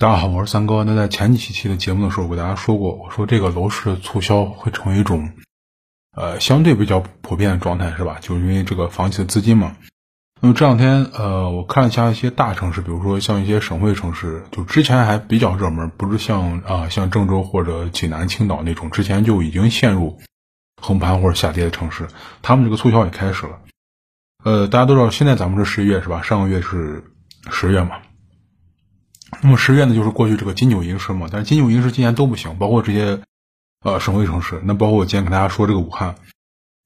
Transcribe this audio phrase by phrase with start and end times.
[0.00, 0.84] 大家好，我是三哥。
[0.84, 5.32] 那在前几期的节目的时候，我给大家说过，我说这个楼市促销会成为一种，
[6.16, 8.18] 呃，相对比较普遍的状态，是吧？
[8.20, 9.76] 就是因为这个房企的资金嘛。
[10.40, 20.20] 那么这两天，呃，我看了一下一些大城市，比如说像一些省会城市，就之前还比较热门，不是像啊像郑州或者济南、青岛那种之前就已经陷入
[20.80, 22.06] 横盘或者下跌的城市，
[22.40, 23.58] 他们这个促销也开始了。
[24.44, 26.22] 呃，大家都知道，现在咱们是十一月是吧？
[26.22, 27.02] 上个月是
[27.50, 27.96] 十月嘛。
[29.42, 31.28] 那么十月呢，就是过去这个金九银十嘛。
[31.30, 33.20] 但是金九银十今年都不行，包括这些
[33.84, 34.60] 呃省会城市。
[34.64, 36.14] 那包括我今天跟大家说这个武汉，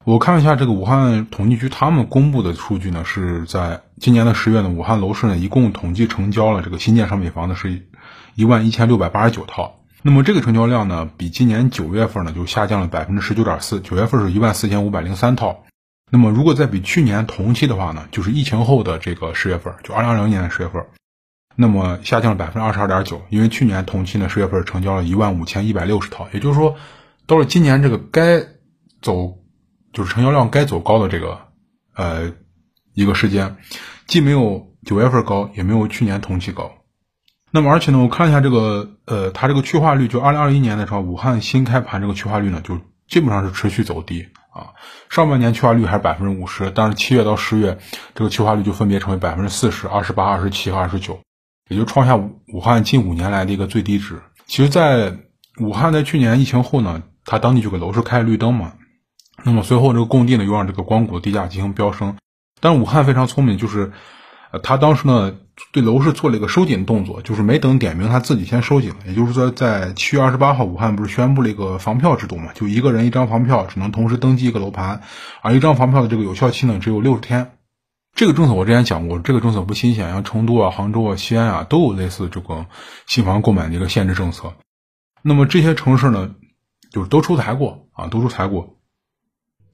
[0.04, 7.86] 我看了一下这个武汉统计局他们公布的数据呢，是在今年的十月呢，武汉楼市呢一共统计成交了这个新建商品房呢是
[8.34, 9.80] 一万一千六百八十九套。
[10.02, 15.64] 那么这个成交量呢，比今年九月份呢就下降了百分之十九点四，九月份是一万四千五百零三套。
[16.10, 20.84] 那么，如果再比去年同期的话呢，就是疫情后的这个十月份，就二零二零年的十月份，
[21.54, 23.22] 那么下降了百分之二十二点九。
[23.30, 26.76] 因为去年同期呢，十月份成交了一万五千一百六十套，也就是说，
[27.26, 28.40] 到了今年这个该
[29.00, 29.38] 走
[29.92, 31.38] 就是成交量该走高的这个
[31.94, 32.32] 呃
[32.94, 33.56] 一个时间，
[34.06, 36.72] 既没有九月份高，也没有去年同期高。
[37.50, 44.28] 那么，而且呢，我看一下这个呃，它这个去化率，就二零二一年的时候，武汉新开盘这个去化率呢，就基本上是持续走低。
[44.52, 44.76] 啊，
[45.08, 47.78] 上半年去化率还是百分之五十，但是七月到十月，
[48.14, 51.20] 这个去化率就分别成为百分之四十二、十八、二十七和二十九，
[51.72, 54.20] 也就创下武武汉近五年来的一个最低值。
[54.46, 55.16] 其实，在
[55.58, 58.74] 武汉在去年疫情后呢，它当地就给楼市开了绿灯嘛，
[59.44, 62.16] 那么随后这个供地呢又让这个光谷地价进行飙升，
[62.60, 63.92] 但是武汉非常聪明，就是。
[64.52, 65.34] 呃，他当时呢
[65.72, 68.96] 对楼市做了一个收紧动作，就是没等点名，他自己先收紧了。
[69.06, 72.52] 也就是说，在七月二十八号，武汉不是宣布了一个房票制度嘛？
[72.52, 75.00] 就一个人一张房票，只能同时登记一个楼盘，
[75.40, 77.52] 而一张房票的这个有效期呢只有六十天。
[78.14, 82.66] 这个政策我之前讲过，这个政策不新鲜，像成都啊、杭州啊、西安啊都有类似这个
[83.06, 84.52] 新房购买的一个限制政策。
[85.22, 86.34] 那么这些城市呢，
[86.90, 88.76] 就是都出台过啊，都出台过。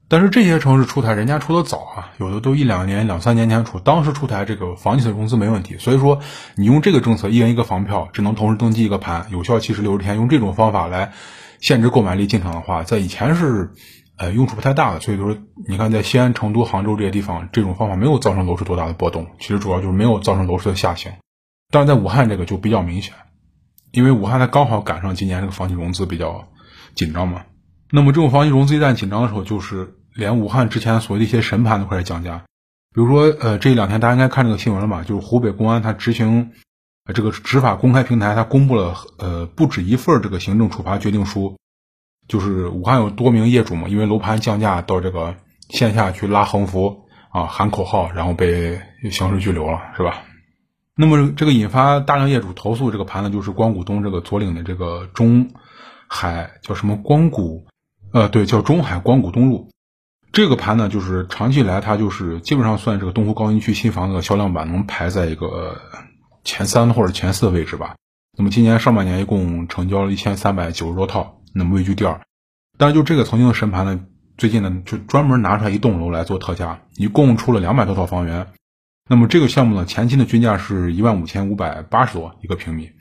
[0.07, 3.79] 但是这些城市出台，人家出的早啊，有的都一两年、两三年前出。
[3.79, 6.19] 当时出台这个房企的融资没问题，所以说
[6.55, 10.15] 你用这个政策，一人一个房票，只能同时登记一个盘，有效期是六十天。
[10.15, 11.13] 用这种方法来
[11.59, 13.71] 限制购买力进场的话，在以前是
[14.19, 14.99] 呃用处不太大的。
[14.99, 15.35] 所以说，
[15.67, 19.25] 你看在西安、成都、杭州这些地方，这种方法没有造成楼市多大的波动。
[19.39, 21.11] 其实主要就是没有造成楼市的下行。
[21.71, 23.13] 但是在武汉这个就比较明显，
[23.91, 26.47] 因为武汉它刚好赶上今年这个房企融资比较
[26.93, 27.43] 紧张嘛。
[27.91, 32.43] 那么这种房企融资一旦紧张的时候，就是连武汉之前所谓的一些神盘都开始降价。
[32.93, 35.03] 比如说，呃，这两天大家应该看这个新闻了吧？
[35.03, 36.51] 就是湖北公安它执行
[37.13, 41.55] 这个执法公开平台，它公布了呃不止一份这个行政处罚决定书。
[42.29, 45.35] 就是武汉有多名业主嘛，因为楼盘降价到这个
[45.67, 48.79] 线下去拉横幅啊、喊口号，然后被
[49.11, 50.21] 刑事拘留了，是吧？
[50.95, 55.49] 那么这个引发大量业主投诉这个盘呢，就是光谷东这个左岭的这个中
[56.07, 57.65] 海叫什么光谷。
[58.11, 59.69] 呃，对，叫中海光谷东路，
[60.31, 65.79] 这个盘呢，就是长期以来它就是基本上算这个东湖高新区新房子的销量榜能排在一个
[66.43, 67.95] 前三或者前四的位置吧。
[68.35, 72.21] 那么今年上半年一共成交了一千三百九十多套，那么位居第二。
[72.77, 73.99] 但是就这个曾经的神盘呢，
[74.37, 78.47] 最近呢就专门拿出来一栋楼来做特价，一共出了两百多套房源。
[79.09, 82.91] 那么这个项目呢，前期的均价是一万五千五百八十多一个平米。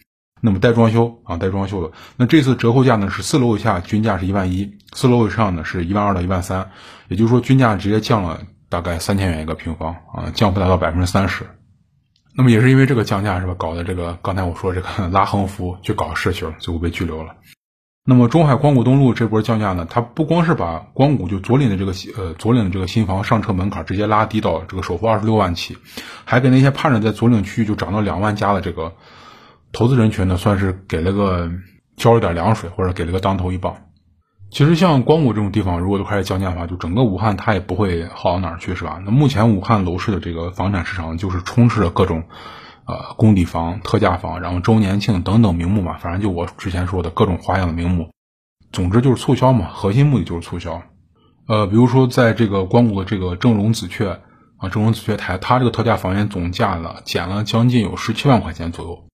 [0.40, 1.92] 那么带装修啊，带装修的。
[2.16, 6.70] 那这次折扣价呢是四楼以下均价是一万一，四楼以上呢是一万二到一万三，
[7.08, 11.44] 也就是说均价直接降了大概三千元一个平方啊，降幅达到百分之三十。
[12.36, 17.34] 那么也是因为这个降价是吧，搞的这个刚才我说这个拉横幅去搞事去了，最后被拘留了。
[18.10, 25.76] 那么中海光谷东路这波降价呢，它不光是把光谷就左岭的这个呃左岭的这个新房上车门槛直接拉低到这个首付二十六万起，
[26.24, 28.94] 还给那些盼着在左岭区域就涨到两万加的这个。
[29.72, 31.50] 投资人群呢，算是给了个
[31.98, 33.76] 浇了点凉水，或者给了个当头一棒。
[34.50, 39.02] 其实像光谷这种地方，如果都开始降价的话，就整个武汉它也不会好到哪儿去，是吧？
[39.04, 42.22] 那目前武汉楼市的这个房产市场就是充斥着各种，
[42.88, 48.08] 呃，工地房、特价房，然后周年庆等等名目嘛，反正就我之前说的各种花样的名目。
[48.72, 50.82] 总之就是促销嘛，核心目的就是促销。
[51.46, 54.20] 呃，比如说在这个光谷的这个正荣紫雀
[54.56, 59.04] 啊，正荣紫雀台，它这个特价房源总价呢减了将近有十七万块钱左右。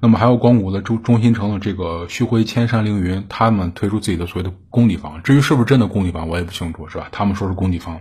[0.00, 7.08] 那么还有光谷的中中心城的这个旭辉千山凌云，他们推出自己的所谓的工地房，至于是不是真的工地房，我也不清楚，是吧？
[7.12, 8.00] 他们说是工地房，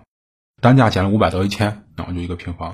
[0.62, 2.74] 单价减了五百到一千，然后就一个平方。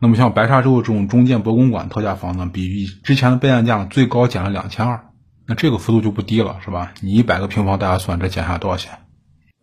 [0.00, 5.10] 那么像白沙洲这种中建博公馆特价房呢，比之前的备案价最高减了两千二，
[5.46, 6.92] 那这个幅度就不低了，是吧？
[7.00, 8.98] 你一百个平方，大家算这减下来多少钱？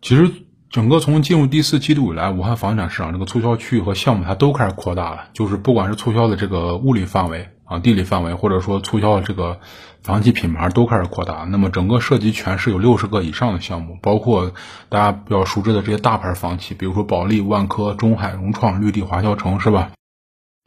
[0.02, 0.30] 其实
[0.70, 7.48] 整个从进入第四季度以来，武汉房地产市场这个促销区域和项目它都开始扩大了，就是不管是促销的这个物理范围。
[7.68, 9.58] 啊，地理范围或者说促销的这个
[10.00, 11.38] 房企品牌都开始扩大。
[11.50, 14.52] 那么整个涉及全市有六十个以上的项目，包括
[14.88, 19.90] 大家比较熟知的这些大牌房企，比如说保利、万科、中海、融创、绿地、华侨城，是吧？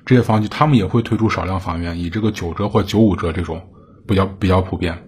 [0.09, 3.61] 这些房企他们也会推出少量房源，以这个九折或九五折这种
[4.07, 5.03] 比较比较普遍。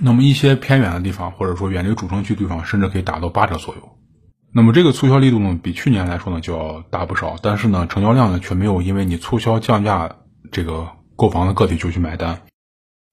[0.00, 3.80] 那么一些偏远的地方，或者说远离主城区地方，甚至可以打到八折左右。
[4.52, 10.14] 那么这个促销力度呢，比去年来说呢就要大不少，但是呢，成交量呢却没有因为你促销降价。
[10.52, 10.86] 这个
[11.16, 12.42] 购房的个体就去买单。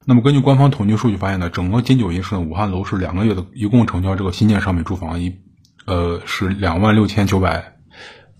[0.05, 5.33] 那么根据官方统计数据发现呢，整个金九银十呢，武汉楼市两个月的一共成交这个新建商品住房一，
[5.85, 7.77] 呃是两万六千九百，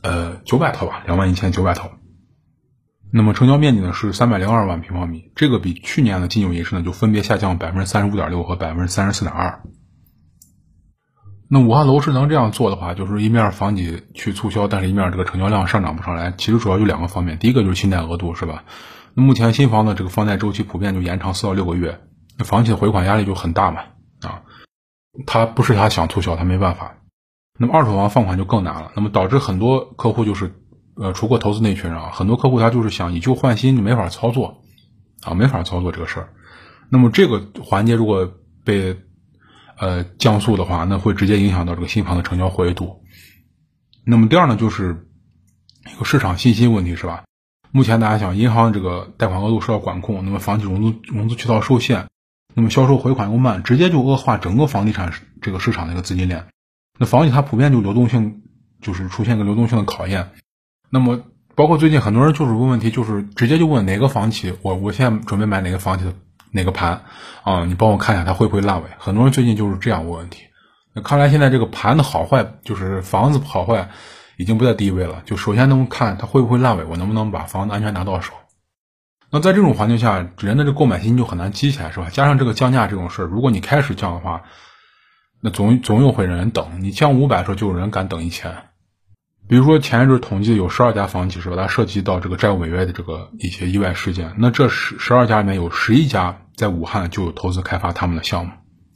[0.02, 1.90] 呃九百套吧，两万一千九百套。
[3.12, 9.62] 那么成交面积呢是三百零二万平方米，这个比去年的金九银十呢就分别下降百分之三十五点六和百分之三十四点二。
[11.50, 16.34] 那武汉楼市能这样做的话，就是一面房企去促销，但是一面这个成交量上涨不上来。
[16.38, 18.66] 其实主要就两个方面，第一个就是信贷额度，是吧？
[19.14, 22.02] 那目前新房的这个放贷周期普遍就延长四到六个月，
[22.38, 23.80] 那房企的回款压力就很大嘛，
[24.22, 24.44] 啊，
[25.26, 26.98] 他不是他想促销，他没办法。
[27.58, 30.54] 那么二手房放款就更难了，那么导致很多客户就是，
[31.00, 34.64] 呃，除过投资那群人啊，很多客户他就是想以旧换新，就没法操作，
[35.22, 36.34] 啊，没法操作这个事儿。
[36.90, 38.32] 那么这个环节如果
[38.64, 38.98] 被
[39.78, 43.04] 呃，降速的话，那会直接影响到这个新房的成交活跃度。
[44.04, 45.08] 那么第二呢，就是
[45.86, 47.26] 一个市场信心问题，是吧？
[47.72, 52.08] 目前大家想，银行这个贷款额度受到管控，那么房企融资融资渠道受限，
[52.56, 56.48] 那么销售回款又慢，直接就恶化整个房地产这个市场的一个资金链。
[56.98, 58.42] 那房企它普遍就流动性
[58.82, 60.32] 就是出现一个流动性的考验。
[60.90, 61.22] 那么
[61.56, 66.14] 包括最近很多人就是问问题，就是直接就问哪个房企，我我现在准备买哪个房企的。
[66.50, 67.04] 哪个盘
[67.44, 67.66] 啊？
[67.66, 68.90] 你帮我看一下它会不会烂尾？
[68.98, 70.44] 很多人最近就是这样问问题。
[70.94, 73.90] 那看来现在这个盘的好坏，就是房子好坏，
[74.38, 75.22] 已经不在第一位了。
[75.26, 78.34] 就首先能看它会不会烂尾，我能不能把房子安全拿到手。
[79.30, 82.08] 那在这种环境下，人的这购买心就很难积起来，是吧？
[82.10, 84.44] 加上这个降价这种事儿，如果你开始降的话，
[85.42, 86.80] 那总总有会人等。
[86.80, 88.56] 你降五百的时候，就有人敢等一千。
[89.48, 91.56] 比如说前一阵统计有十二家房企是吧？
[91.56, 94.34] 它涉及到这个债务违约的这个一些意外事件。
[94.38, 98.52] 那这十十二家里面有十一家在武汉就有投资开发他们的项目，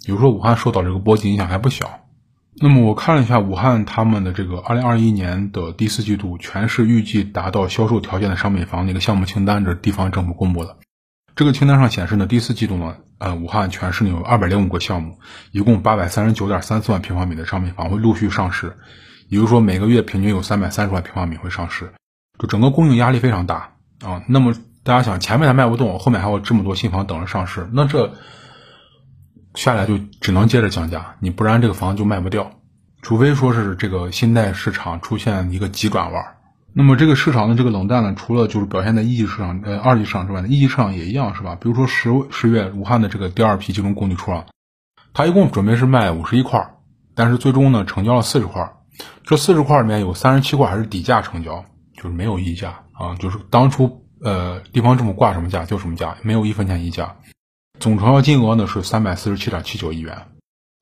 [0.06, 2.01] 比如说武汉受到这个波及影响还不小。
[2.62, 10.75] 那么我看了一下武汉他们的这个二零二一年的第四季度全市预计达到销售条件的商品房的一个项目清单，这是地方政府公布的。
[11.33, 15.18] 这个清单上显示呢，第四季度呢，呃，武汉全市呢有二百零五个项目，
[15.54, 18.75] 一共八百三十九点三四万平方米的商品房会陆续上市。
[19.31, 21.94] 比如说每个月平均有三百三十万平方米会上市，
[22.38, 24.22] 就整个供应压力非常大啊。
[24.28, 28.12] 那么大家想，前面还卖不动，后面还有这么多新房等着上市，那这
[29.56, 32.51] 下来就只能接着降价，你不然这个房子就卖不掉。
[33.01, 36.22] 除非说是这个新贷市场出现一个急转弯。
[36.74, 41.56] 那么这个市场的这个冷淡呢，除了就是表现在一级市场、呃二级市场之外呢，一级市场也一样是吧？
[41.56, 44.45] 比如说十十月武汉的这个第二批集中供地出让，
[45.13, 46.75] 它一共准备是卖五十一块，
[47.16, 48.74] 但是最终呢成交了四十块。
[49.24, 51.65] 这四十块里面有三十七块还是底价成交，
[51.95, 57.18] 就是没有溢价啊，就是当初呃地方政府挂什么价就什么价，没有一分钱溢价。
[57.80, 60.27] 总成交金额呢是三百四十七点七九亿元，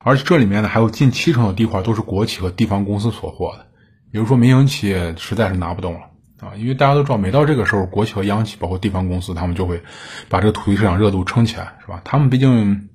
[0.04, 3.66] 而且这里面呢还有近七成的地块都是国企和地方公司所获的，
[4.12, 6.00] 比如说民营企业实在是拿不动了
[6.40, 9.82] 啊，因为大家都知道，每到这个时候，国企和央企包括地方公司，他们就会
[10.28, 12.00] 把这个土地市场热度撑起来，是吧？
[12.04, 12.88] 他们毕竟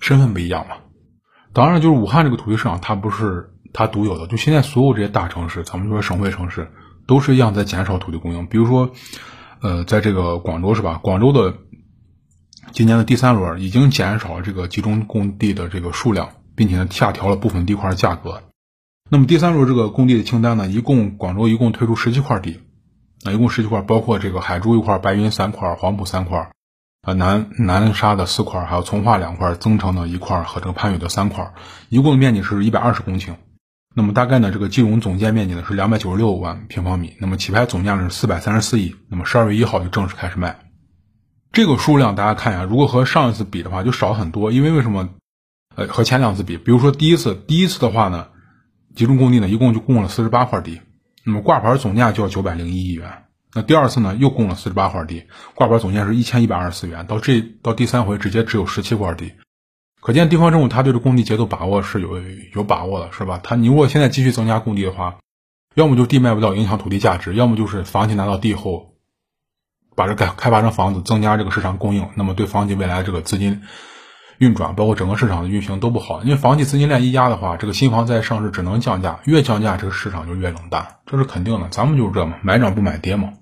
[0.00, 0.76] 身份不一样嘛。
[1.54, 3.50] 当然，就是武汉这个土地市场，它不是。
[3.76, 6.70] 它独有的，就现在所有这些大城市，咱们说省会城市，
[7.08, 8.46] 都是一样在减少土地供应。
[8.46, 8.92] 比如说，
[9.62, 11.00] 呃，在这个广州是吧？
[11.02, 11.54] 广州的
[12.70, 18.44] 今年的第三轮已经减少了这个集中供地的这个数量，并且呢下调了部分地块的价格。
[19.10, 22.60] 那么第三轮这个供地的清单呢，一共广州一共推出十七块地，
[23.24, 26.52] 啊，一共十七块，包括这个海珠一块、白云三块、黄埔三块。
[27.04, 31.52] 啊，南南沙的四块，还有从化两块，增城的一块和这个番禺的三块，
[31.88, 33.34] 一共面积是一百二十公顷。
[33.94, 37.14] 那么大概呢，这个金融总建面积呢是两百九十六万平方米。
[37.20, 38.96] 那么起拍总价呢是四百三十四亿。
[39.08, 40.58] 那么十二月一号就正式开始卖。
[41.52, 44.50] 这个数量大家看一下，如果和上一次比的话，就少很多。
[44.50, 45.10] 因为为什么？
[45.76, 48.28] 呃，和前两次比，比如说第一次，第一次的话呢，
[48.94, 50.80] 集中供地呢一共就供了四十八块地，
[51.24, 53.23] 那么挂牌总价就要九百零一亿元。
[53.54, 57.06] 那第二次呢又供了四十八块地，挂牌总价是一千一百二十四元。
[57.06, 59.32] 到这到第三回直接只有十七块地。
[60.00, 62.20] 可见地方政府他对这供地节奏把握是有
[62.54, 63.40] 有把握的，是吧？
[63.42, 65.16] 他你如果现在继续增加供地的话，
[65.74, 68.96] 要么就地卖不掉影响土地价值，要么就是房企拿到地后，
[69.96, 73.62] 把这改开发成房子，增加这个市场供应，那么对房企未来这个资金
[74.38, 76.22] 运转，包括整个市场的运行都不好。
[76.22, 81.68] 因为房企资金链一压的话，这个新房再上市只能降价，越降价这个市场就越冷淡，这是肯定的。
[81.70, 83.32] 咱们就是这嘛，买涨不买跌嘛。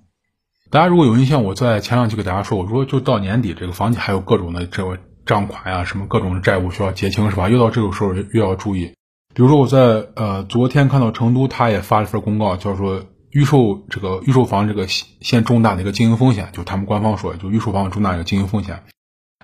[0.73, 7.47] 大家如果有印象，我在前两期给大家说，我说就到年底，这个房企还有各种的这个账款呀，什么各种债务需要结清，是吧？
[7.47, 8.87] 又到这个时候，又要注意。
[9.35, 18.81] 比如说我在呃昨天看到成都，他也发了份公告，叫做预售这个预售房这个现重大的一个经营风险，就他们官方说，就预售房重大一个经营风险。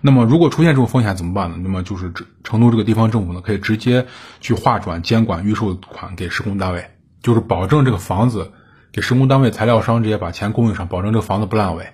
[0.01, 1.57] 那么如果出现这种风险怎么办呢？
[1.61, 2.11] 那么就是
[2.43, 4.07] 成都这个地方政府呢，可以直接
[4.41, 6.87] 去划转监管预售款给施工单位，
[7.21, 8.51] 就是保证这个房子。
[8.91, 11.93] 给施工单位、材料商直接把钱供应上，保证这个房子不烂尾。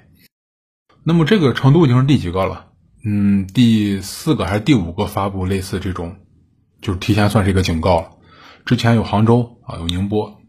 [1.04, 2.68] 那么这个成都已经是第几个了？
[3.06, 6.16] 嗯，第四个还是第五个发布类似这种，
[6.82, 8.12] 就是提前算是一个警告了。
[8.66, 10.42] 之前有杭州啊，有宁波，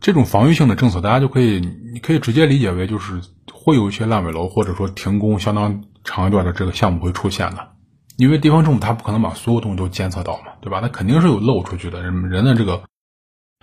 [0.00, 1.60] 这种防御性的政策，大家就可以，
[1.92, 3.20] 你可以直接理解为就是
[3.52, 7.70] 会有一些烂尾楼，或者说停工相当长一段的这个项目会出现的。
[8.16, 10.80] 因为地方政府他不可能把所有东西都监测到嘛，对吧？
[10.80, 12.84] 他肯定是有漏出去的，人人的这个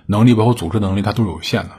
[0.06, 1.72] 能力包括组织能力，它都是有限的。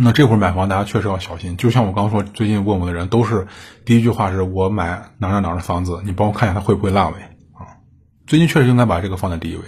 [0.00, 1.56] 那这会儿买房，大家确实要小心。
[1.56, 3.48] 就像我刚说，最近问我的人都是
[3.84, 7.18] 第一句话是我买哪哪哪的房子，你帮我看一下它会不会烂尾
[7.54, 7.82] 啊？
[8.26, 9.62] 最近确实应该把这个放在第一位。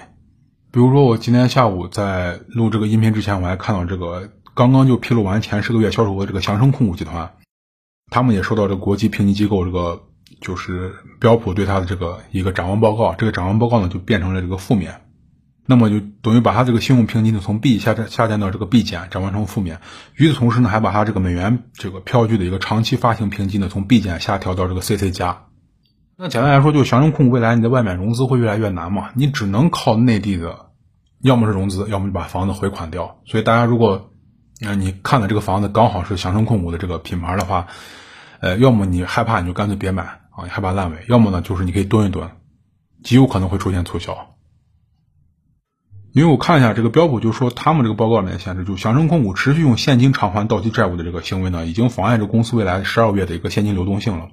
[0.72, 7.32] 比如说，我今天下午在录这个音频之前，我还看到这个刚刚就披露完前十个月销售额这个祥生控股集团，
[8.12, 10.04] 他们也收到这国际评级机构这个
[10.40, 15.00] 就是标普对它的这个一个展望报告，这个展望报告呢就变成了这个负面。
[15.71, 19.79] 那么就等于把它这个信用评级呢从 B 下降下降到这个 B 减，转换成负面。
[20.17, 25.45] 与此同时呢，还把它这个美元这个票据的一个长期发行评级呢从 B 减下调到这个 CC 加。
[26.17, 30.71] 那简单来说，就祥生控股未来你在外面融资会越来越难嘛，你只能靠内地的，
[31.23, 33.21] 要么是融资，要么就把房子回款掉。
[33.27, 34.11] 所以大家如果，
[34.61, 37.69] 那，你看的这个房子刚好是祥生控股的这个品牌的话，
[38.41, 42.29] 呃，要么你害怕你就干脆别买啊，你害怕烂尾；要么呢就是你可以蹲一蹲，
[43.05, 44.29] 极有可能会出现促销。
[46.12, 54.29] 因为我看一下这个标普，就说他们这个报告里面显示，就祥生控股持续用现金偿还到期债务的这个行为呢，已经妨碍着公司未来十二个月的一个现金流动性了。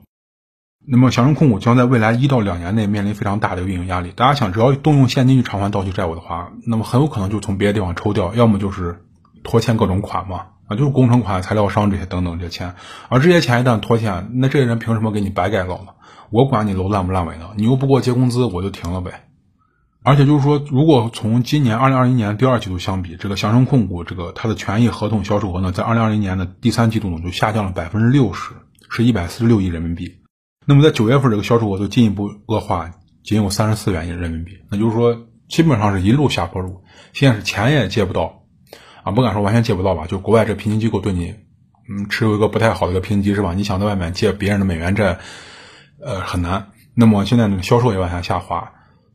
[0.90, 4.12] 那么祥生控股将在未来一到两年内面临非常大的运营压力。
[4.16, 9.02] 大家想，只要动用现金去偿还到期债务的话，那么很有可能就从别的地方抽掉，要么就是
[9.44, 12.74] 拖欠各种款嘛，啊，就是工程款、材料商这些等等这些钱。
[13.10, 15.94] 而这些钱一旦拖欠，那这些人凭什么给你白盖楼呢？
[16.32, 17.50] 我管你楼烂不烂尾呢？
[17.56, 19.26] 你又不给我结工资，我就停了呗。
[20.08, 28.54] 而且就是说，如果从今年二零二一年第二季度相比，这个祥生控股这个它的权益合同销售额呢，在二零二零年的第三季度呢就下降了百分之六十，
[28.90, 30.20] 是一百四十六亿人民币。
[30.66, 32.90] 那么在九月份这个销售额就进一步恶化，
[33.22, 34.54] 仅有三十四元亿人民币。
[34.72, 38.44] 那就是说，基本上是一路下坡路，现在是钱也借不到，
[39.04, 41.36] 啊，不敢说完全借不到吧，就国外这评级机构对你，
[41.90, 43.54] 嗯，持有一个不太好的一个评级是吧？
[43.54, 45.20] 你想在外面借别人的美元债，
[46.02, 46.70] 呃，很难。
[46.94, 48.72] 那么现在呢，销售也往下下滑。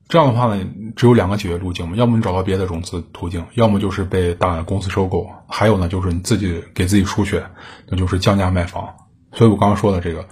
[0.09, 0.63] 这样的话呢，
[0.95, 7.47] 只有两个解决路径嘛，要么你找到别的融资途径，要么就是被大公司收购，还有呢就是你自己给自己输血，
[7.89, 8.95] 那就是降价卖房。
[9.33, 10.27] 所以我刚刚说的这个，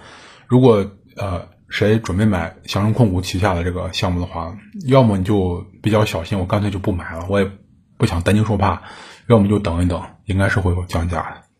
[0.47, 0.85] 如果
[1.15, 7.49] 呃谁准备买祥生控股旗下的这个项目的话，要么你就比较小心，我干脆就不买了，我也
[7.97, 8.83] 不想担惊受怕；
[9.27, 11.50] 要么就等一等，应该是会有降价的。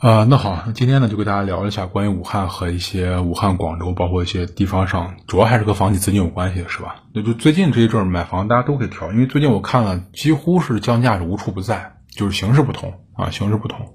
[0.00, 7.04] 啊，那好，今天呢就给大家聊一下关于武汉和一些武汉、广州，包括一些地方上，主要还是和房企资金有关系，是吧？
[7.12, 13.94] 那就最近这一阵买房，大家都可以调，因为最近我看了，几乎是降价是无处不在，就是形式不同啊，形式不同。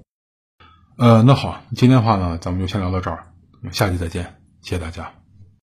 [0.96, 3.26] 呃，那好，今天的话呢，咱们就先聊到这儿，
[3.72, 5.10] 下期再见，谢谢大家。